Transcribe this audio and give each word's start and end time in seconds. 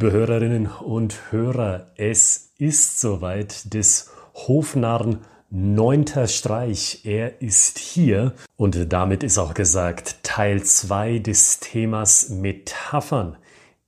Liebe 0.00 0.12
Hörerinnen 0.12 0.66
und 0.66 1.30
Hörer, 1.30 1.90
es 1.94 2.54
ist 2.56 3.00
soweit 3.00 3.74
des 3.74 4.10
Hofnarren 4.32 5.18
neunter 5.50 6.26
Streich. 6.26 7.02
Er 7.04 7.42
ist 7.42 7.78
hier 7.78 8.32
und 8.56 8.90
damit 8.94 9.22
ist 9.22 9.36
auch 9.36 9.52
gesagt, 9.52 10.20
Teil 10.22 10.62
2 10.62 11.18
des 11.18 11.60
Themas 11.60 12.30
Metaphern 12.30 13.36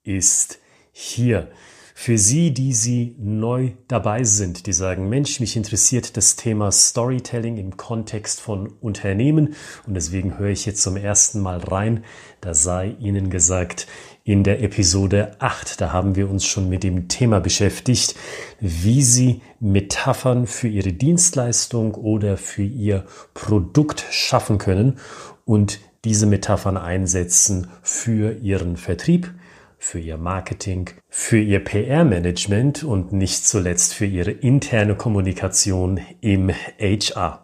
ist 0.05 0.59
hier. 0.93 1.49
Für 1.95 2.19
Sie, 2.19 2.53
die 2.53 2.73
Sie 2.73 3.15
neu 3.19 3.73
dabei 3.87 4.25
sind, 4.25 4.67
die 4.67 4.73
sagen, 4.73 5.09
Mensch, 5.09 5.41
mich 5.41 5.57
interessiert 5.57 6.17
das 6.17 6.37
Thema 6.37 6.73
Storytelling 6.73 7.59
im 7.59 7.77
Kontext 7.77 8.41
von 8.41 8.67
Unternehmen 8.81 9.55
und 9.87 9.95
deswegen 9.95 10.37
höre 10.37 10.51
ich 10.51 10.67
jetzt 10.67 10.83
zum 10.83 10.97
ersten 10.97 11.41
Mal 11.41 11.59
rein, 11.59 12.05
da 12.41 12.55
sei 12.55 12.97
Ihnen 12.99 13.31
gesagt, 13.31 13.87
in 14.25 14.45
der 14.45 14.63
Episode 14.63 15.37
8, 15.41 15.81
da 15.81 15.93
haben 15.93 16.15
wir 16.15 16.31
uns 16.31 16.45
schon 16.45 16.69
mit 16.69 16.85
dem 16.85 17.09
Thema 17.09 17.41
beschäftigt, 17.41 18.15
wie 18.61 19.03
Sie 19.03 19.41
Metaphern 19.59 20.47
für 20.47 20.69
Ihre 20.69 20.93
Dienstleistung 20.93 21.95
oder 21.95 22.37
für 22.37 22.63
Ihr 22.63 23.05
Produkt 23.35 24.05
schaffen 24.11 24.59
können 24.59 24.99
und 25.45 25.81
diese 26.05 26.27
Metaphern 26.27 26.77
einsetzen 26.77 27.69
für 27.83 28.33
Ihren 28.33 28.77
Vertrieb, 28.77 29.33
für 29.79 29.99
Ihr 29.99 30.19
Marketing, 30.19 30.91
für 31.09 31.39
Ihr 31.39 31.63
PR-Management 31.63 32.85
und 32.85 33.13
nicht 33.13 33.45
zuletzt 33.45 33.95
für 33.95 34.07
Ihre 34.07 34.31
interne 34.31 34.95
Kommunikation 34.95 36.01
im 36.21 36.51
HR. 36.79 37.42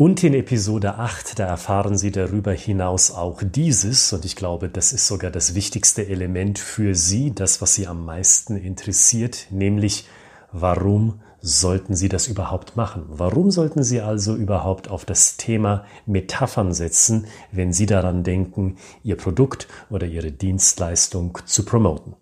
Und 0.00 0.24
in 0.24 0.32
Episode 0.32 0.94
8, 0.94 1.38
da 1.38 1.44
erfahren 1.44 1.98
Sie 1.98 2.10
darüber 2.10 2.52
hinaus 2.52 3.10
auch 3.10 3.42
dieses, 3.44 4.14
und 4.14 4.24
ich 4.24 4.34
glaube, 4.34 4.70
das 4.70 4.94
ist 4.94 5.06
sogar 5.06 5.30
das 5.30 5.54
wichtigste 5.54 6.06
Element 6.06 6.58
für 6.58 6.94
Sie, 6.94 7.34
das, 7.34 7.60
was 7.60 7.74
Sie 7.74 7.86
am 7.86 8.06
meisten 8.06 8.56
interessiert, 8.56 9.48
nämlich 9.50 10.08
warum 10.52 11.20
sollten 11.42 11.94
Sie 11.96 12.08
das 12.08 12.28
überhaupt 12.28 12.78
machen? 12.78 13.04
Warum 13.08 13.50
sollten 13.50 13.82
Sie 13.82 14.00
also 14.00 14.36
überhaupt 14.36 14.88
auf 14.88 15.04
das 15.04 15.36
Thema 15.36 15.84
Metaphern 16.06 16.72
setzen, 16.72 17.26
wenn 17.52 17.74
Sie 17.74 17.84
daran 17.84 18.22
denken, 18.24 18.76
Ihr 19.02 19.18
Produkt 19.18 19.68
oder 19.90 20.06
Ihre 20.06 20.32
Dienstleistung 20.32 21.40
zu 21.44 21.66
promoten? 21.66 22.16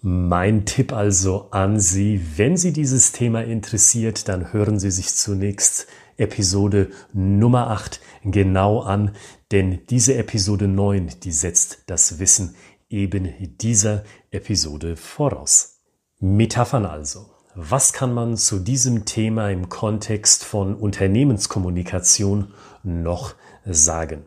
Mein 0.00 0.64
Tipp 0.64 0.92
also 0.92 1.48
an 1.50 1.80
Sie, 1.80 2.20
wenn 2.36 2.56
Sie 2.56 2.72
dieses 2.72 3.10
Thema 3.10 3.42
interessiert, 3.42 4.28
dann 4.28 4.52
hören 4.52 4.78
Sie 4.78 4.92
sich 4.92 5.12
zunächst 5.16 5.88
Episode 6.16 6.90
Nummer 7.12 7.70
8 7.70 8.00
genau 8.24 8.80
an, 8.80 9.12
denn 9.52 9.80
diese 9.90 10.14
Episode 10.14 10.68
9, 10.68 11.20
die 11.22 11.32
setzt 11.32 11.84
das 11.86 12.18
Wissen 12.18 12.54
eben 12.88 13.32
dieser 13.58 14.04
Episode 14.30 14.96
voraus. 14.96 15.80
Metaphern 16.18 16.86
also. 16.86 17.26
Was 17.54 17.92
kann 17.92 18.12
man 18.12 18.36
zu 18.36 18.58
diesem 18.58 19.06
Thema 19.06 19.50
im 19.50 19.68
Kontext 19.70 20.44
von 20.44 20.74
Unternehmenskommunikation 20.74 22.52
noch 22.82 23.34
sagen? 23.64 24.26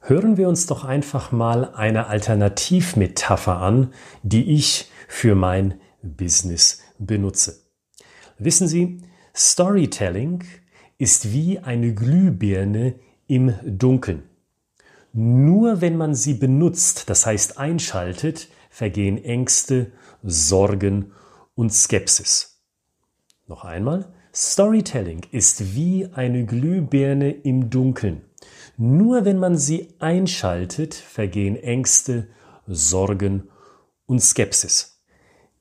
Hören 0.00 0.36
wir 0.36 0.48
uns 0.48 0.66
doch 0.66 0.84
einfach 0.84 1.32
mal 1.32 1.74
eine 1.74 2.06
Alternativmetapher 2.06 3.56
an, 3.56 3.94
die 4.22 4.52
ich 4.54 4.90
für 5.08 5.34
mein 5.34 5.80
Business 6.02 6.80
benutze. 6.98 7.62
Wissen 8.38 8.68
Sie, 8.68 9.02
Storytelling 9.34 10.44
ist 10.98 11.32
wie 11.32 11.58
eine 11.58 11.94
Glühbirne 11.94 12.94
im 13.26 13.54
Dunkeln. 13.64 14.22
Nur 15.12 15.80
wenn 15.80 15.96
man 15.96 16.14
sie 16.14 16.34
benutzt, 16.34 17.08
das 17.08 17.26
heißt 17.26 17.58
einschaltet, 17.58 18.48
vergehen 18.70 19.22
Ängste, 19.22 19.92
Sorgen 20.22 21.12
und 21.54 21.72
Skepsis. 21.72 22.60
Noch 23.46 23.64
einmal, 23.64 24.12
Storytelling 24.34 25.22
ist 25.30 25.74
wie 25.74 26.08
eine 26.12 26.44
Glühbirne 26.44 27.30
im 27.30 27.70
Dunkeln. 27.70 28.22
Nur 28.76 29.24
wenn 29.24 29.38
man 29.38 29.56
sie 29.56 29.94
einschaltet, 29.98 30.94
vergehen 30.94 31.56
Ängste, 31.56 32.28
Sorgen 32.66 33.48
und 34.04 34.20
Skepsis. 34.20 34.95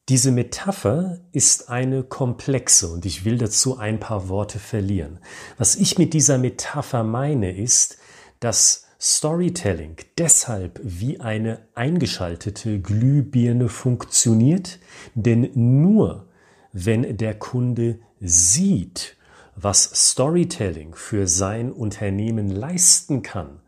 Diese 0.08 0.32
Metapher 0.32 1.20
ist 1.32 1.70
eine 1.70 2.04
komplexe 2.04 2.90
und 2.90 3.08
ich 3.08 3.26
will 3.26 3.40
dazu 3.40 3.80
ein 3.80 4.00
paar 4.00 4.30
Worte 4.30 4.60
verlieren. 4.60 5.20
Was 5.58 5.76
ich 5.76 5.98
mit 5.98 6.14
dieser 6.14 6.38
Metapher 6.38 7.04
meine 7.04 7.58
ist, 7.58 7.98
dass 8.40 8.86
Storytelling 9.02 9.96
deshalb 10.20 10.80
wie 10.84 11.20
eine 11.20 11.60
eingeschaltete 11.74 12.80
Glühbirne 12.80 13.68
funktioniert, 13.68 14.78
denn 15.16 15.50
nur 15.56 16.28
wenn 16.72 17.18
der 17.18 17.34
Kunde 17.34 17.98
sieht, 18.20 19.18
was 19.56 20.12
Storytelling 20.12 20.94
für 20.94 21.28
sein 21.28 21.72
Unternehmen 21.72 22.50
leisten 22.50 23.24
kann, 23.24 23.60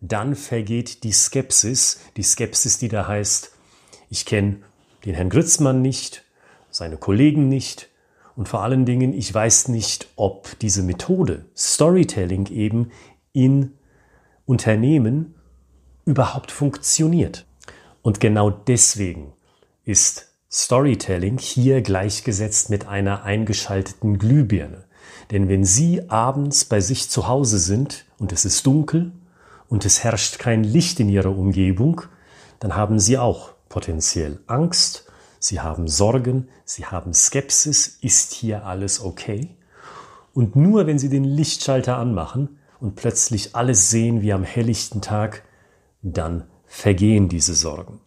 dann 0.00 0.36
vergeht 0.36 1.02
die 1.02 1.12
Skepsis, 1.12 1.98
die 2.16 2.22
Skepsis, 2.22 2.78
die 2.78 2.88
da 2.88 3.08
heißt, 3.08 3.50
ich 4.08 4.24
kenne 4.24 4.58
den 5.04 5.14
Herrn 5.14 5.30
Grützmann 5.30 5.82
nicht, 5.82 6.24
seine 6.70 6.96
Kollegen 6.96 7.48
nicht 7.48 7.88
und 8.36 8.48
vor 8.48 8.62
allen 8.62 8.84
Dingen, 8.84 9.12
ich 9.12 9.32
weiß 9.32 9.68
nicht, 9.68 10.08
ob 10.16 10.58
diese 10.60 10.82
Methode 10.82 11.44
Storytelling 11.56 12.46
eben 12.46 12.90
in 13.32 13.72
Unternehmen 14.46 15.34
überhaupt 16.04 16.50
funktioniert. 16.50 17.46
Und 18.02 18.20
genau 18.20 18.50
deswegen 18.50 19.32
ist 19.84 20.28
Storytelling 20.50 21.38
hier 21.38 21.82
gleichgesetzt 21.82 22.70
mit 22.70 22.88
einer 22.88 23.22
eingeschalteten 23.24 24.18
Glühbirne. 24.18 24.84
Denn 25.30 25.48
wenn 25.48 25.64
Sie 25.64 26.08
abends 26.10 26.64
bei 26.64 26.80
sich 26.80 27.08
zu 27.08 27.28
Hause 27.28 27.58
sind 27.58 28.06
und 28.18 28.32
es 28.32 28.44
ist 28.44 28.66
dunkel 28.66 29.12
und 29.68 29.84
es 29.84 30.02
herrscht 30.02 30.38
kein 30.38 30.64
Licht 30.64 30.98
in 30.98 31.08
Ihrer 31.08 31.36
Umgebung, 31.36 32.02
dann 32.58 32.74
haben 32.74 32.98
Sie 32.98 33.16
auch 33.16 33.52
potenziell 33.70 34.40
Angst, 34.46 35.10
sie 35.38 35.60
haben 35.60 35.88
Sorgen, 35.88 36.48
sie 36.66 36.84
haben 36.84 37.14
Skepsis, 37.14 37.98
ist 38.02 38.34
hier 38.34 38.66
alles 38.66 39.02
okay? 39.02 39.56
Und 40.34 40.54
nur 40.54 40.86
wenn 40.86 40.98
sie 40.98 41.08
den 41.08 41.24
Lichtschalter 41.24 41.96
anmachen 41.96 42.58
und 42.80 42.96
plötzlich 42.96 43.56
alles 43.56 43.88
sehen 43.88 44.20
wie 44.20 44.34
am 44.34 44.44
helllichten 44.44 45.00
Tag, 45.00 45.44
dann 46.02 46.44
vergehen 46.66 47.30
diese 47.30 47.54
Sorgen. 47.54 48.00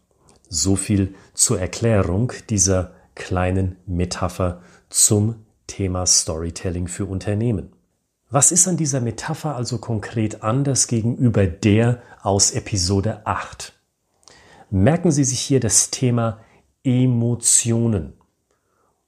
So 0.48 0.76
viel 0.76 1.16
zur 1.34 1.60
Erklärung 1.60 2.32
dieser 2.50 2.94
kleinen 3.16 3.78
Metapher 3.88 4.62
zum 4.90 5.46
Thema 5.68 6.06
Storytelling 6.06 6.88
für 6.88 7.06
Unternehmen. 7.06 7.74
Was 8.30 8.52
ist 8.52 8.68
an 8.68 8.78
dieser 8.78 9.00
Metapher 9.00 9.56
also 9.56 9.78
konkret 9.78 10.44
anders 10.44 10.88
gegenüber 10.88 11.46
der 11.46 12.02
aus 12.22 12.52
Episode 12.52 13.26
8? 13.26 13.74
Merken 14.76 15.12
Sie 15.12 15.24
sich 15.24 15.40
hier 15.40 15.60
das 15.60 15.92
Thema 15.92 16.40
Emotionen. 16.84 18.14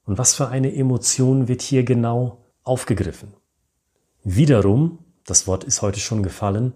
Und 0.03 0.19
was 0.19 0.35
für 0.35 0.49
eine 0.49 0.71
Emotion 0.75 1.47
wird 1.47 1.63
hier 1.63 1.83
genau 1.83 2.45
aufgegriffen? 2.61 3.33
Wiederum, 4.23 4.99
das 5.25 5.47
Wort 5.47 5.63
ist 5.63 5.81
heute 5.81 5.99
schon 5.99 6.21
gefallen, 6.21 6.75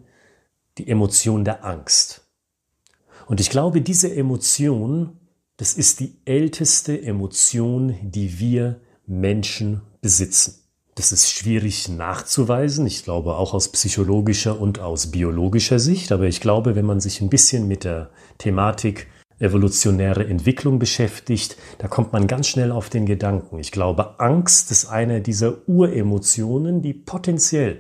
die 0.79 0.87
Emotion 0.87 1.45
der 1.45 1.63
Angst. 1.65 2.27
Und 3.27 3.39
ich 3.39 3.51
glaube, 3.51 3.83
diese 3.83 4.11
Emotion, 4.11 5.19
das 5.57 5.75
ist 5.75 5.99
die 5.99 6.17
älteste 6.25 6.99
Emotion, 6.99 7.95
die 8.01 8.39
wir 8.39 8.81
Menschen 9.05 9.83
besitzen. 10.01 10.63
Das 10.99 11.13
ist 11.13 11.31
schwierig 11.31 11.87
nachzuweisen. 11.87 12.85
Ich 12.85 13.05
glaube 13.05 13.35
auch 13.35 13.53
aus 13.53 13.69
psychologischer 13.69 14.59
und 14.59 14.79
aus 14.79 15.11
biologischer 15.11 15.79
Sicht. 15.79 16.11
Aber 16.11 16.25
ich 16.25 16.41
glaube, 16.41 16.75
wenn 16.75 16.85
man 16.85 16.99
sich 16.99 17.21
ein 17.21 17.29
bisschen 17.29 17.69
mit 17.69 17.85
der 17.85 18.09
Thematik 18.37 19.07
evolutionäre 19.39 20.27
Entwicklung 20.27 20.77
beschäftigt, 20.77 21.55
da 21.77 21.87
kommt 21.87 22.11
man 22.11 22.27
ganz 22.27 22.47
schnell 22.47 22.73
auf 22.73 22.89
den 22.89 23.05
Gedanken. 23.05 23.59
Ich 23.59 23.71
glaube, 23.71 24.19
Angst 24.19 24.71
ist 24.71 24.87
eine 24.87 25.21
dieser 25.21 25.69
Uremotionen, 25.69 26.81
die 26.81 26.93
potenziell 26.93 27.79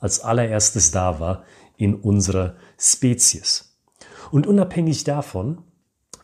als 0.00 0.18
allererstes 0.18 0.90
da 0.90 1.20
war 1.20 1.44
in 1.76 1.94
unserer 1.94 2.56
Spezies. 2.76 3.78
Und 4.32 4.48
unabhängig 4.48 5.04
davon 5.04 5.58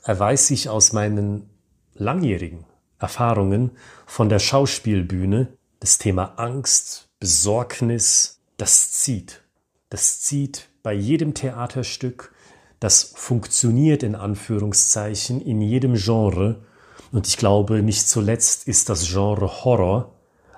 erweist 0.02 0.48
sich 0.48 0.68
aus 0.68 0.92
meinen 0.92 1.50
langjährigen 1.94 2.64
Erfahrungen 2.98 3.70
von 4.06 4.28
der 4.28 4.40
Schauspielbühne, 4.40 5.55
das 5.81 5.99
Thema 5.99 6.34
Angst, 6.37 7.08
Besorgnis, 7.20 8.40
das 8.56 8.93
zieht. 8.93 9.43
Das 9.90 10.20
zieht 10.20 10.69
bei 10.82 10.93
jedem 10.93 11.34
Theaterstück, 11.34 12.32
das 12.81 13.12
funktioniert 13.14 14.02
in 14.02 14.14
Anführungszeichen 14.14 15.40
in 15.40 15.61
jedem 15.61 15.94
Genre. 15.94 16.64
Und 17.12 17.26
ich 17.26 17.37
glaube, 17.37 17.82
nicht 17.82 18.08
zuletzt 18.08 18.69
ist 18.69 18.88
das 18.88 19.08
Genre 19.08 19.64
Horror 19.64 20.14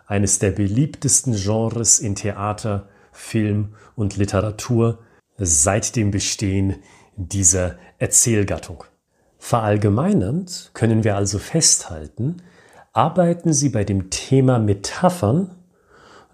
eines 0.07 0.39
der 0.39 0.51
beliebtesten 0.51 1.35
Genres 1.35 1.99
in 1.99 2.15
Theater, 2.15 2.89
Film 3.13 3.75
und 3.95 4.17
Literatur 4.17 4.99
seit 5.37 5.97
dem 5.97 6.11
Bestehen 6.11 6.77
dieser 7.17 7.79
Erzählgattung. 7.99 8.85
Verallgemeinernd 9.39 10.71
können 10.75 11.05
wir 11.05 11.17
also 11.17 11.39
festhalten, 11.39 12.43
arbeiten 12.99 13.53
Sie 13.53 13.69
bei 13.69 13.85
dem 13.85 14.11
Thema 14.11 14.59
Metaphern 14.59 15.55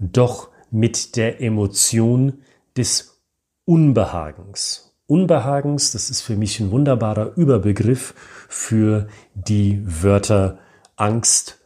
doch 0.00 0.48
mit 0.70 1.14
der 1.16 1.42
Emotion 1.42 2.38
des 2.74 3.22
Unbehagens. 3.66 4.96
Unbehagens, 5.06 5.92
das 5.92 6.08
ist 6.08 6.22
für 6.22 6.36
mich 6.36 6.60
ein 6.60 6.70
wunderbarer 6.70 7.36
Überbegriff 7.36 8.14
für 8.48 9.08
die 9.34 9.82
Wörter 9.84 10.58
Angst, 10.96 11.60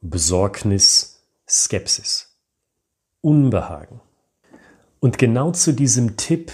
Besorgnis, 0.00 1.26
Skepsis. 1.48 2.38
Unbehagen. 3.22 4.00
Und 5.00 5.18
genau 5.18 5.50
zu 5.50 5.72
diesem 5.72 6.16
Tipp 6.16 6.52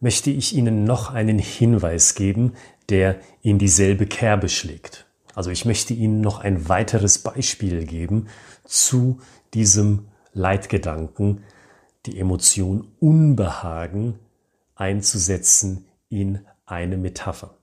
möchte 0.00 0.30
ich 0.30 0.56
Ihnen 0.56 0.82
noch 0.82 1.14
einen 1.14 1.38
Hinweis 1.38 2.16
geben, 2.16 2.54
der 2.88 3.20
in 3.40 3.60
dieselbe 3.60 4.06
Kerbe 4.06 4.48
schlägt. 4.48 5.05
Also 5.36 5.50
ich 5.50 5.66
möchte 5.66 5.92
Ihnen 5.92 6.22
noch 6.22 6.40
ein 6.40 6.68
weiteres 6.68 7.18
Beispiel 7.18 7.84
geben 7.84 8.28
zu 8.64 9.20
diesem 9.52 10.08
Leitgedanken, 10.32 11.42
die 12.06 12.18
Emotion 12.18 12.88
Unbehagen 13.00 14.18
einzusetzen 14.74 15.84
in 16.08 16.40
eine 16.64 16.96
Metapher. 16.96 17.54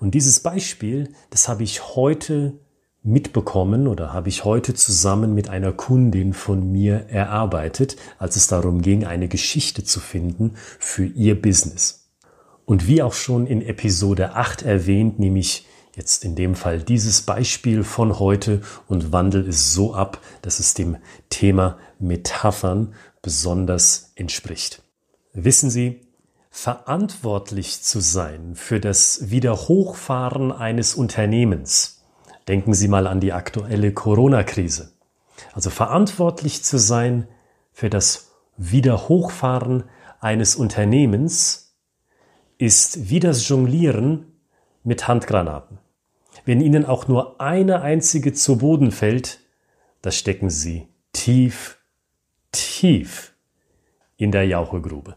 Und 0.00 0.14
dieses 0.14 0.40
Beispiel, 0.40 1.14
das 1.30 1.48
habe 1.48 1.62
ich 1.62 1.96
heute 1.96 2.58
mitbekommen 3.02 3.88
oder 3.88 4.12
habe 4.12 4.28
ich 4.28 4.44
heute 4.44 4.74
zusammen 4.74 5.34
mit 5.34 5.48
einer 5.48 5.72
Kundin 5.72 6.34
von 6.34 6.70
mir 6.70 7.06
erarbeitet, 7.08 7.96
als 8.18 8.36
es 8.36 8.48
darum 8.48 8.82
ging, 8.82 9.06
eine 9.06 9.28
Geschichte 9.28 9.82
zu 9.82 9.98
finden 9.98 10.56
für 10.78 11.06
ihr 11.06 11.40
Business. 11.40 12.10
Und 12.66 12.86
wie 12.86 13.02
auch 13.02 13.14
schon 13.14 13.46
in 13.46 13.62
Episode 13.62 14.34
8 14.34 14.62
erwähnt, 14.62 15.18
nehme 15.18 15.38
ich 15.38 15.66
jetzt 15.96 16.24
in 16.24 16.34
dem 16.34 16.54
Fall 16.54 16.82
dieses 16.82 17.22
Beispiel 17.22 17.84
von 17.84 18.18
heute 18.18 18.62
und 18.88 19.12
wandle 19.12 19.42
es 19.42 19.72
so 19.72 19.94
ab, 19.94 20.20
dass 20.42 20.60
es 20.60 20.74
dem 20.74 20.96
Thema 21.30 21.78
Metaphern 21.98 22.94
besonders 23.22 24.12
entspricht. 24.14 24.82
Wissen 25.32 25.70
Sie, 25.70 26.00
verantwortlich 26.50 27.82
zu 27.82 28.00
sein 28.00 28.54
für 28.54 28.80
das 28.80 29.30
Wiederhochfahren 29.30 30.52
eines 30.52 30.94
Unternehmens, 30.94 31.94
Denken 32.48 32.74
Sie 32.74 32.88
mal 32.88 33.06
an 33.06 33.20
die 33.20 33.32
aktuelle 33.32 33.92
Corona-Krise. 33.92 34.92
Also 35.52 35.70
verantwortlich 35.70 36.62
zu 36.62 36.78
sein 36.78 37.26
für 37.72 37.90
das 37.90 38.32
Wiederhochfahren 38.56 39.84
eines 40.20 40.54
Unternehmens 40.54 41.76
ist 42.58 43.10
wie 43.10 43.20
das 43.20 43.48
Jonglieren 43.48 44.26
mit 44.84 45.08
Handgranaten. 45.08 45.78
Wenn 46.44 46.60
Ihnen 46.60 46.84
auch 46.84 47.08
nur 47.08 47.40
eine 47.40 47.82
einzige 47.82 48.32
zu 48.32 48.58
Boden 48.58 48.90
fällt, 48.90 49.40
da 50.02 50.10
stecken 50.10 50.50
Sie 50.50 50.88
tief, 51.12 51.78
tief 52.52 53.34
in 54.16 54.32
der 54.32 54.46
Jauchegrube. 54.46 55.16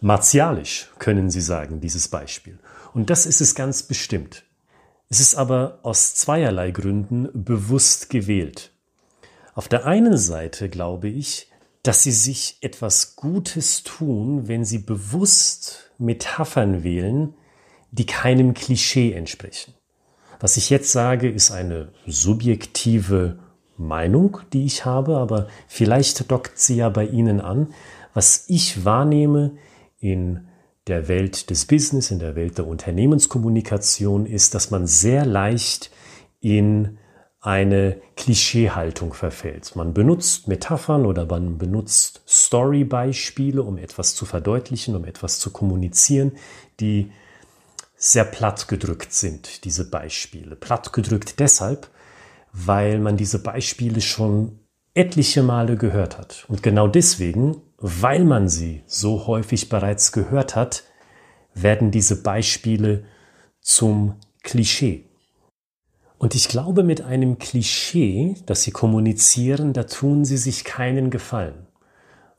Martialisch 0.00 0.90
können 0.98 1.30
Sie 1.30 1.40
sagen, 1.40 1.80
dieses 1.80 2.08
Beispiel. 2.08 2.58
Und 2.94 3.10
das 3.10 3.26
ist 3.26 3.40
es 3.40 3.54
ganz 3.54 3.82
bestimmt. 3.82 4.44
Es 5.08 5.20
ist 5.20 5.34
aber 5.34 5.78
aus 5.82 6.14
zweierlei 6.14 6.70
Gründen 6.70 7.28
bewusst 7.32 8.10
gewählt. 8.10 8.72
Auf 9.54 9.68
der 9.68 9.86
einen 9.86 10.16
Seite 10.16 10.68
glaube 10.68 11.08
ich, 11.08 11.50
dass 11.82 12.02
sie 12.02 12.12
sich 12.12 12.58
etwas 12.60 13.16
Gutes 13.16 13.82
tun, 13.82 14.46
wenn 14.46 14.64
sie 14.64 14.78
bewusst 14.78 15.90
Metaphern 15.98 16.82
wählen, 16.82 17.34
die 17.90 18.06
keinem 18.06 18.54
Klischee 18.54 19.12
entsprechen. 19.12 19.74
Was 20.40 20.56
ich 20.56 20.70
jetzt 20.70 20.92
sage, 20.92 21.28
ist 21.28 21.50
eine 21.50 21.88
subjektive 22.06 23.38
Meinung, 23.76 24.38
die 24.52 24.64
ich 24.64 24.84
habe, 24.84 25.16
aber 25.16 25.48
vielleicht 25.66 26.30
dockt 26.30 26.58
sie 26.58 26.76
ja 26.76 26.88
bei 26.88 27.06
Ihnen 27.06 27.40
an. 27.40 27.68
Was 28.14 28.44
ich 28.48 28.84
wahrnehme 28.84 29.56
in 29.98 30.48
der 30.86 31.08
Welt 31.08 31.50
des 31.50 31.66
Business, 31.66 32.10
in 32.10 32.18
der 32.18 32.34
Welt 32.34 32.58
der 32.58 32.66
Unternehmenskommunikation 32.66 34.26
ist, 34.26 34.54
dass 34.54 34.70
man 34.70 34.86
sehr 34.86 35.26
leicht 35.26 35.90
in 36.40 36.98
eine 37.40 38.00
Klischeehaltung 38.16 39.14
verfällt. 39.14 39.76
Man 39.76 39.94
benutzt 39.94 40.48
Metaphern 40.48 41.06
oder 41.06 41.24
man 41.26 41.56
benutzt 41.56 42.22
Story-Beispiele, 42.26 43.62
um 43.62 43.78
etwas 43.78 44.14
zu 44.16 44.26
verdeutlichen, 44.26 44.96
um 44.96 45.04
etwas 45.04 45.38
zu 45.38 45.50
kommunizieren, 45.50 46.32
die 46.80 47.12
sehr 47.98 48.24
platt 48.24 48.68
gedrückt 48.68 49.12
sind, 49.12 49.64
diese 49.64 49.90
Beispiele. 49.90 50.56
Platt 50.56 50.94
gedrückt 50.94 51.40
deshalb, 51.40 51.90
weil 52.52 52.98
man 52.98 53.18
diese 53.18 53.42
Beispiele 53.42 54.00
schon 54.00 54.60
etliche 54.94 55.42
Male 55.42 55.76
gehört 55.76 56.16
hat. 56.16 56.46
Und 56.48 56.62
genau 56.62 56.88
deswegen 56.88 57.60
weil 57.78 58.24
man 58.24 58.48
sie 58.48 58.82
so 58.86 59.26
häufig 59.26 59.68
bereits 59.68 60.12
gehört 60.12 60.56
hat, 60.56 60.84
werden 61.54 61.90
diese 61.90 62.22
Beispiele 62.22 63.04
zum 63.60 64.16
Klischee. 64.42 65.04
Und 66.18 66.34
ich 66.34 66.48
glaube, 66.48 66.82
mit 66.82 67.02
einem 67.02 67.38
Klischee, 67.38 68.34
das 68.46 68.62
Sie 68.62 68.72
kommunizieren, 68.72 69.72
da 69.72 69.84
tun 69.84 70.24
Sie 70.24 70.36
sich 70.36 70.64
keinen 70.64 71.10
Gefallen, 71.10 71.67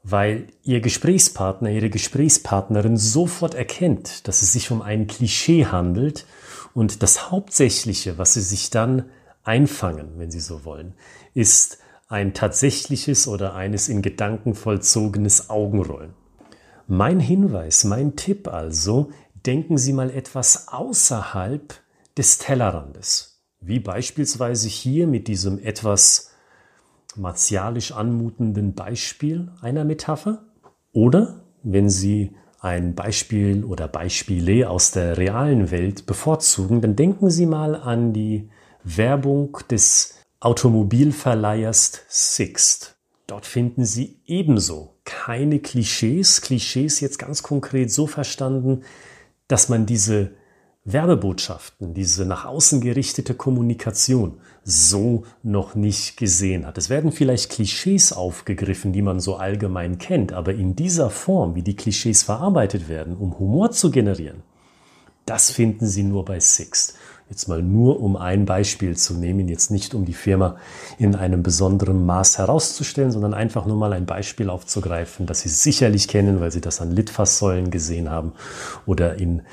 weil 0.03 0.47
Ihr 0.63 0.81
Gesprächspartner, 0.81 1.69
Ihre 1.69 1.89
Gesprächspartnerin 1.89 2.97
sofort 2.97 3.53
erkennt, 3.53 4.27
dass 4.27 4.41
es 4.41 4.53
sich 4.53 4.71
um 4.71 4.81
ein 4.81 5.07
Klischee 5.07 5.65
handelt 5.65 6.25
und 6.73 7.03
das 7.03 7.31
Hauptsächliche, 7.31 8.17
was 8.17 8.33
Sie 8.33 8.41
sich 8.41 8.69
dann 8.69 9.05
einfangen, 9.43 10.13
wenn 10.17 10.31
Sie 10.31 10.39
so 10.39 10.65
wollen, 10.65 10.93
ist 11.33 11.79
ein 12.07 12.33
tatsächliches 12.33 13.27
oder 13.27 13.53
eines 13.53 13.87
in 13.89 14.01
Gedanken 14.01 14.55
vollzogenes 14.55 15.49
Augenrollen. 15.49 16.13
Mein 16.87 17.19
Hinweis, 17.19 17.83
mein 17.83 18.15
Tipp 18.15 18.47
also, 18.47 19.11
denken 19.45 19.77
Sie 19.77 19.93
mal 19.93 20.09
etwas 20.09 20.69
außerhalb 20.69 21.75
des 22.17 22.39
Tellerrandes, 22.39 23.41
wie 23.61 23.79
beispielsweise 23.79 24.67
hier 24.67 25.07
mit 25.07 25.27
diesem 25.27 25.59
etwas 25.59 26.28
martialisch 27.15 27.91
anmutenden 27.91 28.73
Beispiel 28.73 29.51
einer 29.61 29.83
Metapher 29.83 30.43
oder 30.91 31.43
wenn 31.63 31.89
Sie 31.89 32.31
ein 32.61 32.93
Beispiel 32.95 33.63
oder 33.63 33.87
Beispiele 33.87 34.69
aus 34.69 34.91
der 34.91 35.17
realen 35.17 35.71
Welt 35.71 36.05
bevorzugen, 36.05 36.81
dann 36.81 36.95
denken 36.95 37.29
Sie 37.29 37.45
mal 37.45 37.75
an 37.75 38.13
die 38.13 38.49
Werbung 38.83 39.57
des 39.69 40.15
Automobilverleihers 40.39 42.01
Sixt. 42.07 42.97
Dort 43.27 43.45
finden 43.45 43.85
Sie 43.85 44.21
ebenso 44.25 44.95
keine 45.05 45.59
Klischees. 45.59 46.41
Klischees 46.41 46.99
jetzt 46.99 47.19
ganz 47.19 47.43
konkret 47.43 47.91
so 47.91 48.07
verstanden, 48.07 48.83
dass 49.47 49.69
man 49.69 49.85
diese 49.85 50.31
Werbebotschaften, 50.85 51.93
diese 51.93 52.25
nach 52.25 52.45
außen 52.45 52.81
gerichtete 52.81 53.35
Kommunikation 53.35 54.39
so 54.69 55.23
noch 55.41 55.75
nicht 55.75 56.17
gesehen 56.17 56.65
hat. 56.65 56.77
Es 56.77 56.89
werden 56.89 57.11
vielleicht 57.11 57.51
Klischees 57.51 58.13
aufgegriffen, 58.13 58.93
die 58.93 59.01
man 59.01 59.19
so 59.19 59.35
allgemein 59.35 59.97
kennt, 59.97 60.31
aber 60.31 60.53
in 60.53 60.75
dieser 60.75 61.09
Form, 61.09 61.55
wie 61.55 61.63
die 61.63 61.75
Klischees 61.75 62.23
verarbeitet 62.23 62.87
werden, 62.87 63.15
um 63.17 63.39
Humor 63.39 63.71
zu 63.71 63.89
generieren, 63.89 64.43
das 65.25 65.51
finden 65.51 65.87
Sie 65.87 66.03
nur 66.03 66.25
bei 66.25 66.39
Sixt. 66.39 66.95
Jetzt 67.29 67.47
mal 67.47 67.61
nur 67.61 68.01
um 68.01 68.15
ein 68.15 68.45
Beispiel 68.45 68.97
zu 68.97 69.13
nehmen, 69.13 69.47
jetzt 69.47 69.69
nicht 69.69 69.93
um 69.93 70.05
die 70.05 70.13
Firma 70.13 70.57
in 70.97 71.15
einem 71.15 71.43
besonderen 71.43 72.05
Maß 72.05 72.39
herauszustellen, 72.39 73.11
sondern 73.11 73.35
einfach 73.35 73.67
nur 73.67 73.77
mal 73.77 73.93
ein 73.93 74.07
Beispiel 74.07 74.49
aufzugreifen, 74.49 75.27
das 75.27 75.41
Sie 75.41 75.49
sicherlich 75.49 76.07
kennen, 76.07 76.39
weil 76.39 76.51
Sie 76.51 76.61
das 76.61 76.81
an 76.81 76.91
Litfaßsäulen 76.91 77.69
gesehen 77.69 78.09
haben 78.09 78.33
oder 78.87 79.19
in 79.19 79.43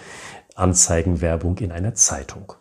Anzeigenwerbung 0.55 1.59
in 1.59 1.73
einer 1.73 1.95
Zeitung. 1.95 2.55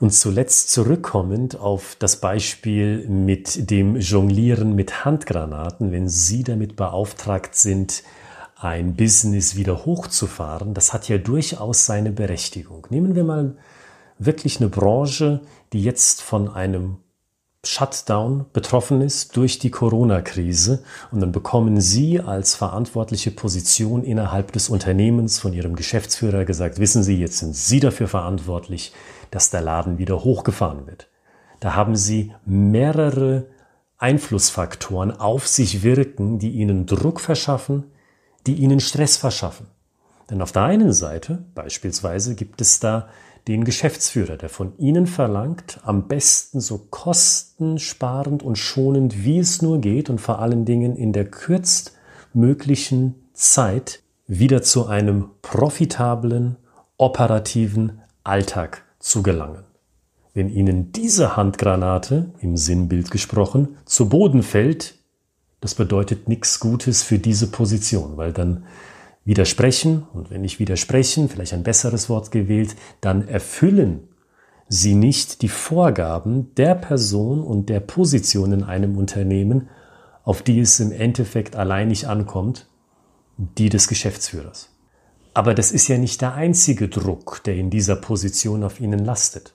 Und 0.00 0.12
zuletzt 0.12 0.70
zurückkommend 0.70 1.58
auf 1.58 1.96
das 1.98 2.20
Beispiel 2.20 3.08
mit 3.08 3.70
dem 3.70 3.96
Jonglieren 3.96 4.74
mit 4.76 5.04
Handgranaten, 5.04 5.90
wenn 5.90 6.08
Sie 6.08 6.44
damit 6.44 6.76
beauftragt 6.76 7.56
sind, 7.56 8.04
ein 8.54 8.94
Business 8.94 9.56
wieder 9.56 9.84
hochzufahren, 9.84 10.74
das 10.74 10.92
hat 10.92 11.08
ja 11.08 11.18
durchaus 11.18 11.86
seine 11.86 12.12
Berechtigung. 12.12 12.86
Nehmen 12.90 13.14
wir 13.14 13.24
mal 13.24 13.56
wirklich 14.18 14.60
eine 14.60 14.68
Branche, 14.68 15.40
die 15.72 15.82
jetzt 15.82 16.22
von 16.22 16.48
einem 16.48 16.98
Shutdown 17.64 18.46
betroffen 18.52 19.00
ist 19.00 19.36
durch 19.36 19.58
die 19.58 19.70
Corona-Krise. 19.70 20.82
Und 21.10 21.20
dann 21.20 21.32
bekommen 21.32 21.80
Sie 21.80 22.20
als 22.20 22.54
verantwortliche 22.54 23.32
Position 23.32 24.04
innerhalb 24.04 24.52
des 24.52 24.68
Unternehmens 24.68 25.38
von 25.38 25.52
Ihrem 25.52 25.74
Geschäftsführer 25.74 26.44
gesagt, 26.44 26.78
wissen 26.78 27.02
Sie, 27.02 27.18
jetzt 27.18 27.38
sind 27.38 27.56
Sie 27.56 27.80
dafür 27.80 28.06
verantwortlich, 28.06 28.92
dass 29.30 29.50
der 29.50 29.60
Laden 29.60 29.98
wieder 29.98 30.24
hochgefahren 30.24 30.86
wird. 30.86 31.08
Da 31.60 31.74
haben 31.74 31.96
Sie 31.96 32.32
mehrere 32.44 33.46
Einflussfaktoren 33.98 35.10
auf 35.10 35.48
sich 35.48 35.82
wirken, 35.82 36.38
die 36.38 36.50
Ihnen 36.50 36.86
Druck 36.86 37.20
verschaffen, 37.20 37.84
die 38.46 38.54
Ihnen 38.54 38.80
Stress 38.80 39.16
verschaffen. 39.16 39.66
Denn 40.30 40.40
auf 40.40 40.52
der 40.52 40.62
einen 40.62 40.92
Seite 40.92 41.44
beispielsweise 41.54 42.34
gibt 42.34 42.60
es 42.60 42.80
da 42.80 43.08
den 43.48 43.64
Geschäftsführer, 43.64 44.36
der 44.36 44.50
von 44.50 44.76
Ihnen 44.78 45.06
verlangt, 45.06 45.80
am 45.82 46.06
besten 46.06 46.60
so 46.60 46.78
kostensparend 46.90 48.42
und 48.42 48.56
schonend 48.56 49.24
wie 49.24 49.38
es 49.38 49.62
nur 49.62 49.80
geht 49.80 50.10
und 50.10 50.20
vor 50.20 50.38
allen 50.38 50.64
Dingen 50.64 50.96
in 50.96 51.12
der 51.12 51.24
kürztmöglichen 51.24 53.14
Zeit 53.32 54.02
wieder 54.26 54.62
zu 54.62 54.86
einem 54.86 55.30
profitablen, 55.40 56.56
operativen 56.98 58.02
Alltag 58.22 58.84
zu 58.98 59.22
gelangen. 59.22 59.64
Wenn 60.34 60.48
Ihnen 60.48 60.92
diese 60.92 61.36
Handgranate, 61.36 62.32
im 62.40 62.56
Sinnbild 62.56 63.10
gesprochen, 63.10 63.76
zu 63.84 64.08
Boden 64.08 64.42
fällt, 64.42 64.94
das 65.60 65.74
bedeutet 65.74 66.28
nichts 66.28 66.60
Gutes 66.60 67.02
für 67.02 67.18
diese 67.18 67.50
Position, 67.50 68.16
weil 68.16 68.32
dann 68.32 68.64
widersprechen, 69.24 70.06
und 70.12 70.30
wenn 70.30 70.42
nicht 70.42 70.58
widersprechen, 70.58 71.28
vielleicht 71.28 71.54
ein 71.54 71.64
besseres 71.64 72.08
Wort 72.08 72.30
gewählt, 72.30 72.76
dann 73.00 73.26
erfüllen 73.26 74.08
Sie 74.70 74.94
nicht 74.94 75.40
die 75.40 75.48
Vorgaben 75.48 76.54
der 76.56 76.74
Person 76.74 77.42
und 77.42 77.70
der 77.70 77.80
Position 77.80 78.52
in 78.52 78.62
einem 78.64 78.98
Unternehmen, 78.98 79.70
auf 80.24 80.42
die 80.42 80.60
es 80.60 80.78
im 80.78 80.92
Endeffekt 80.92 81.56
allein 81.56 81.88
nicht 81.88 82.06
ankommt, 82.06 82.68
die 83.38 83.70
des 83.70 83.88
Geschäftsführers. 83.88 84.77
Aber 85.34 85.54
das 85.54 85.72
ist 85.72 85.88
ja 85.88 85.98
nicht 85.98 86.20
der 86.20 86.34
einzige 86.34 86.88
Druck, 86.88 87.42
der 87.44 87.56
in 87.56 87.70
dieser 87.70 87.96
Position 87.96 88.64
auf 88.64 88.80
Ihnen 88.80 89.04
lastet. 89.04 89.54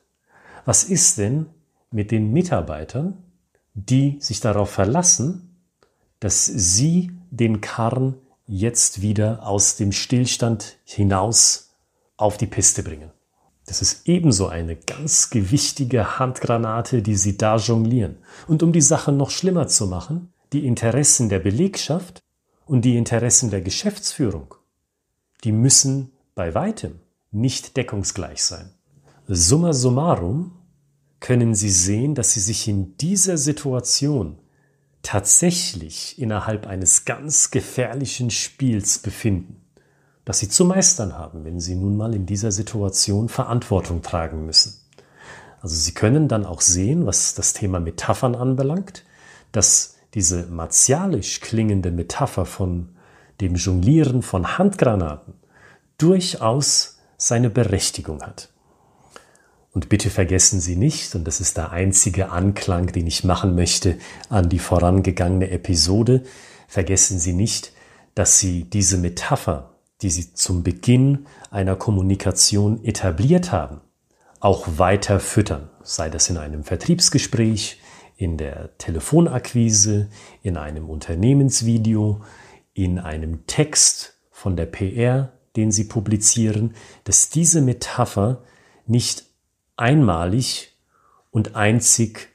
Was 0.65 0.83
ist 0.83 1.17
denn 1.17 1.47
mit 1.91 2.11
den 2.11 2.31
Mitarbeitern, 2.31 3.17
die 3.73 4.17
sich 4.19 4.39
darauf 4.39 4.69
verlassen, 4.69 5.57
dass 6.19 6.45
Sie 6.45 7.11
den 7.31 7.59
Karren 7.61 8.15
jetzt 8.47 9.01
wieder 9.01 9.45
aus 9.45 9.75
dem 9.75 9.91
Stillstand 9.91 10.77
hinaus 10.85 11.73
auf 12.17 12.37
die 12.37 12.47
Piste 12.47 12.83
bringen? 12.83 13.11
Das 13.65 13.81
ist 13.81 14.07
ebenso 14.07 14.47
eine 14.47 14.75
ganz 14.75 15.29
gewichtige 15.29 16.19
Handgranate, 16.19 17.01
die 17.01 17.15
Sie 17.15 17.37
da 17.37 17.57
jonglieren. 17.57 18.17
Und 18.47 18.61
um 18.61 18.73
die 18.73 18.81
Sache 18.81 19.11
noch 19.11 19.29
schlimmer 19.29 19.67
zu 19.67 19.87
machen, 19.87 20.33
die 20.51 20.65
Interessen 20.67 21.29
der 21.29 21.39
Belegschaft 21.39 22.21
und 22.65 22.83
die 22.83 22.97
Interessen 22.97 23.49
der 23.49 23.61
Geschäftsführung, 23.61 24.55
die 25.43 25.51
müssen 25.51 26.11
bei 26.35 26.55
weitem 26.55 26.99
nicht 27.31 27.77
deckungsgleich 27.77 28.43
sein. 28.43 28.69
Summa 29.27 29.73
summarum 29.73 30.51
können 31.19 31.55
Sie 31.55 31.69
sehen, 31.69 32.15
dass 32.15 32.33
Sie 32.33 32.39
sich 32.39 32.67
in 32.67 32.97
dieser 32.97 33.37
Situation 33.37 34.39
tatsächlich 35.01 36.19
innerhalb 36.19 36.67
eines 36.67 37.05
ganz 37.05 37.51
gefährlichen 37.51 38.29
Spiels 38.29 38.99
befinden, 38.99 39.61
das 40.25 40.39
Sie 40.39 40.49
zu 40.49 40.65
meistern 40.65 41.13
haben, 41.13 41.43
wenn 41.45 41.59
Sie 41.59 41.75
nun 41.75 41.97
mal 41.97 42.13
in 42.13 42.25
dieser 42.25 42.51
Situation 42.51 43.29
Verantwortung 43.29 44.01
tragen 44.01 44.45
müssen. 44.45 44.79
Also 45.61 45.75
Sie 45.75 45.93
können 45.93 46.27
dann 46.27 46.45
auch 46.45 46.61
sehen, 46.61 47.05
was 47.05 47.35
das 47.35 47.53
Thema 47.53 47.79
Metaphern 47.79 48.35
anbelangt, 48.35 49.03
dass 49.51 49.95
diese 50.13 50.47
martialisch 50.47 51.39
klingende 51.39 51.91
Metapher 51.91 52.45
von 52.45 52.89
dem 53.41 53.55
Jonglieren 53.55 54.21
von 54.21 54.57
Handgranaten 54.57 55.33
durchaus 55.97 56.99
seine 57.17 57.49
Berechtigung 57.49 58.21
hat. 58.21 58.49
Und 59.71 59.89
bitte 59.89 60.09
vergessen 60.11 60.59
Sie 60.59 60.75
nicht, 60.75 61.15
und 61.15 61.25
das 61.25 61.41
ist 61.41 61.57
der 61.57 61.71
einzige 61.71 62.29
Anklang, 62.29 62.87
den 62.87 63.07
ich 63.07 63.23
machen 63.23 63.55
möchte 63.55 63.97
an 64.29 64.47
die 64.49 64.59
vorangegangene 64.59 65.49
Episode, 65.49 66.23
vergessen 66.67 67.17
Sie 67.17 67.33
nicht, 67.33 67.73
dass 68.13 68.37
Sie 68.37 68.65
diese 68.65 68.97
Metapher, 68.97 69.71
die 70.03 70.11
Sie 70.11 70.33
zum 70.33 70.61
Beginn 70.63 71.25
einer 71.49 71.75
Kommunikation 71.75 72.83
etabliert 72.83 73.51
haben, 73.51 73.81
auch 74.39 74.67
weiter 74.77 75.19
füttern, 75.19 75.69
sei 75.81 76.09
das 76.09 76.29
in 76.29 76.37
einem 76.37 76.63
Vertriebsgespräch, 76.63 77.79
in 78.15 78.37
der 78.37 78.77
Telefonakquise, 78.77 80.09
in 80.43 80.57
einem 80.57 80.89
Unternehmensvideo, 80.89 82.21
in 82.73 82.99
einem 82.99 83.45
Text 83.47 84.17
von 84.31 84.55
der 84.55 84.65
PR, 84.65 85.33
den 85.55 85.71
Sie 85.71 85.83
publizieren, 85.85 86.73
dass 87.03 87.29
diese 87.29 87.61
Metapher 87.61 88.43
nicht 88.85 89.25
einmalig 89.77 90.75
und 91.31 91.55
einzig 91.55 92.29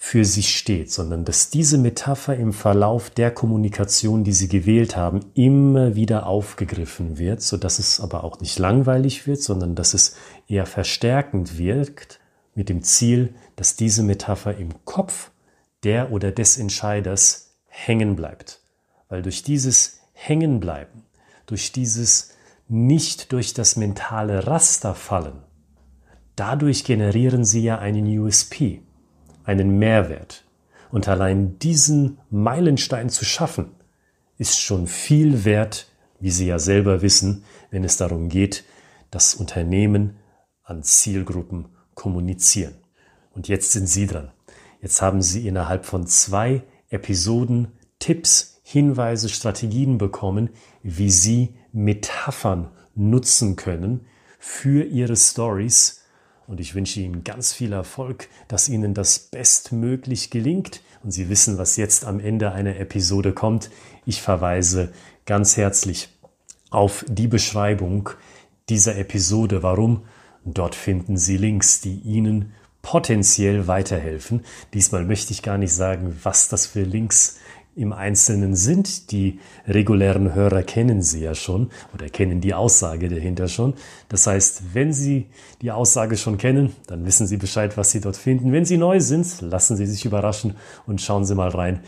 für 0.00 0.24
sich 0.24 0.56
steht, 0.56 0.92
sondern 0.92 1.24
dass 1.24 1.50
diese 1.50 1.76
Metapher 1.76 2.36
im 2.36 2.52
Verlauf 2.52 3.10
der 3.10 3.32
Kommunikation, 3.32 4.22
die 4.22 4.32
Sie 4.32 4.48
gewählt 4.48 4.96
haben, 4.96 5.20
immer 5.34 5.96
wieder 5.96 6.26
aufgegriffen 6.26 7.18
wird, 7.18 7.42
so 7.42 7.56
dass 7.56 7.80
es 7.80 7.98
aber 7.98 8.22
auch 8.22 8.40
nicht 8.40 8.58
langweilig 8.60 9.26
wird, 9.26 9.42
sondern 9.42 9.74
dass 9.74 9.94
es 9.94 10.14
eher 10.46 10.66
verstärkend 10.66 11.58
wirkt, 11.58 12.20
mit 12.54 12.68
dem 12.68 12.82
Ziel, 12.82 13.34
dass 13.56 13.76
diese 13.76 14.02
Metapher 14.02 14.56
im 14.56 14.84
Kopf 14.84 15.30
der 15.84 16.10
oder 16.12 16.32
des 16.32 16.58
Entscheiders 16.58 17.54
hängen 17.66 18.16
bleibt. 18.16 18.60
Weil 19.08 19.22
durch 19.22 19.42
dieses 19.42 20.00
Hängenbleiben, 20.12 21.04
durch 21.46 21.72
dieses 21.72 22.30
nicht 22.68 23.32
durch 23.32 23.54
das 23.54 23.76
mentale 23.76 24.46
Raster 24.46 24.94
fallen, 24.94 25.42
Dadurch 26.38 26.84
generieren 26.84 27.44
Sie 27.44 27.64
ja 27.64 27.80
einen 27.80 28.06
USP, 28.16 28.80
einen 29.42 29.80
Mehrwert. 29.80 30.44
Und 30.88 31.08
allein 31.08 31.58
diesen 31.58 32.18
Meilenstein 32.30 33.10
zu 33.10 33.24
schaffen, 33.24 33.72
ist 34.36 34.60
schon 34.60 34.86
viel 34.86 35.44
wert, 35.44 35.90
wie 36.20 36.30
Sie 36.30 36.46
ja 36.46 36.60
selber 36.60 37.02
wissen, 37.02 37.42
wenn 37.72 37.82
es 37.82 37.96
darum 37.96 38.28
geht, 38.28 38.62
dass 39.10 39.34
Unternehmen 39.34 40.14
an 40.62 40.84
Zielgruppen 40.84 41.70
kommunizieren. 41.94 42.76
Und 43.34 43.48
jetzt 43.48 43.72
sind 43.72 43.88
Sie 43.88 44.06
dran. 44.06 44.30
Jetzt 44.80 45.02
haben 45.02 45.22
Sie 45.22 45.48
innerhalb 45.48 45.86
von 45.86 46.06
zwei 46.06 46.62
Episoden 46.88 47.72
Tipps, 47.98 48.57
Hinweise, 48.70 49.30
Strategien 49.30 49.96
bekommen, 49.96 50.50
wie 50.82 51.10
Sie 51.10 51.54
Metaphern 51.72 52.68
nutzen 52.94 53.56
können 53.56 54.04
für 54.38 54.84
Ihre 54.84 55.16
Stories, 55.16 56.02
und 56.46 56.60
ich 56.60 56.74
wünsche 56.74 57.00
Ihnen 57.00 57.24
ganz 57.24 57.54
viel 57.54 57.72
Erfolg, 57.72 58.28
dass 58.46 58.68
Ihnen 58.68 58.92
das 58.92 59.18
bestmöglich 59.18 60.28
gelingt. 60.28 60.82
Und 61.02 61.12
Sie 61.12 61.30
wissen, 61.30 61.56
was 61.56 61.76
jetzt 61.76 62.04
am 62.04 62.20
Ende 62.20 62.52
einer 62.52 62.76
Episode 62.76 63.32
kommt. 63.32 63.70
Ich 64.04 64.20
verweise 64.20 64.92
ganz 65.24 65.56
herzlich 65.56 66.10
auf 66.70 67.06
die 67.08 67.28
Beschreibung 67.28 68.10
dieser 68.68 68.96
Episode. 68.96 69.62
Warum? 69.62 70.04
Dort 70.44 70.74
finden 70.74 71.16
Sie 71.16 71.38
Links, 71.38 71.80
die 71.80 72.00
Ihnen 72.00 72.52
potenziell 72.80 73.66
weiterhelfen. 73.66 74.44
Diesmal 74.72 75.04
möchte 75.04 75.32
ich 75.32 75.42
gar 75.42 75.58
nicht 75.58 75.74
sagen, 75.74 76.18
was 76.22 76.48
das 76.48 76.66
für 76.66 76.82
Links 76.82 77.36
im 77.78 77.92
Einzelnen 77.92 78.56
sind. 78.56 79.12
Die 79.12 79.38
regulären 79.66 80.34
Hörer 80.34 80.62
kennen 80.62 81.00
sie 81.00 81.20
ja 81.20 81.34
schon 81.34 81.70
oder 81.94 82.08
kennen 82.08 82.40
die 82.40 82.52
Aussage 82.52 83.08
dahinter 83.08 83.48
schon. 83.48 83.74
Das 84.08 84.26
heißt, 84.26 84.74
wenn 84.74 84.92
Sie 84.92 85.26
die 85.62 85.70
Aussage 85.70 86.16
schon 86.16 86.38
kennen, 86.38 86.74
dann 86.86 87.06
wissen 87.06 87.26
Sie 87.26 87.36
Bescheid, 87.36 87.76
was 87.76 87.92
Sie 87.92 88.00
dort 88.00 88.16
finden. 88.16 88.52
Wenn 88.52 88.64
Sie 88.64 88.76
neu 88.76 89.00
sind, 89.00 89.40
lassen 89.40 89.76
Sie 89.76 89.86
sich 89.86 90.04
überraschen 90.04 90.56
und 90.86 91.00
schauen 91.00 91.24
Sie 91.24 91.34
mal 91.34 91.50
rein, 91.50 91.80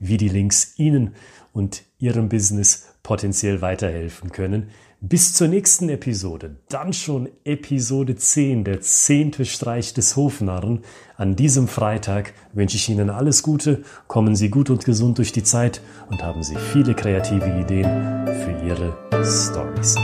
wie 0.00 0.16
die 0.16 0.28
Links 0.28 0.74
Ihnen 0.78 1.14
und 1.52 1.84
Ihrem 1.98 2.28
Business 2.28 2.88
potenziell 3.02 3.62
weiterhelfen 3.62 4.32
können. 4.32 4.70
Bis 5.00 5.34
zur 5.34 5.48
nächsten 5.48 5.90
Episode, 5.90 6.56
dann 6.70 6.94
schon 6.94 7.28
Episode 7.44 8.16
10, 8.16 8.64
der 8.64 8.80
zehnte 8.80 9.44
Streich 9.44 9.92
des 9.92 10.16
Hofnarren. 10.16 10.84
An 11.18 11.36
diesem 11.36 11.68
Freitag 11.68 12.32
wünsche 12.54 12.76
ich 12.76 12.88
Ihnen 12.88 13.10
alles 13.10 13.42
Gute, 13.42 13.82
kommen 14.08 14.34
Sie 14.34 14.48
gut 14.48 14.70
und 14.70 14.86
gesund 14.86 15.18
durch 15.18 15.32
die 15.32 15.42
Zeit 15.42 15.82
und 16.08 16.22
haben 16.22 16.42
Sie 16.42 16.56
viele 16.56 16.94
kreative 16.94 17.60
Ideen 17.60 18.26
für 18.26 18.66
Ihre 18.66 18.96
Stories. 19.22 19.96